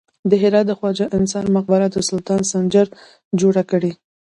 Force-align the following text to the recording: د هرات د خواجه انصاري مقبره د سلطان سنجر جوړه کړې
د 0.29 0.31
هرات 0.41 0.65
د 0.67 0.71
خواجه 0.79 1.05
انصاري 1.17 1.49
مقبره 1.57 1.87
د 1.91 1.97
سلطان 2.09 2.41
سنجر 2.51 2.87
جوړه 3.39 3.63
کړې 3.71 3.91